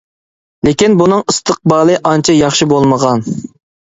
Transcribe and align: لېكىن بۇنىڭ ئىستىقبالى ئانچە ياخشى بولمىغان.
لېكىن 0.67 0.95
بۇنىڭ 1.01 1.19
ئىستىقبالى 1.33 1.97
ئانچە 2.13 2.35
ياخشى 2.37 2.69
بولمىغان. 2.73 3.23